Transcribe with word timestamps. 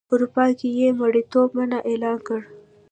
اروپا 0.13 0.45
کې 0.59 0.67
یې 0.79 0.87
مریتوب 0.99 1.47
منع 1.57 1.79
اعلان 1.89 2.17
کړ. 2.27 2.39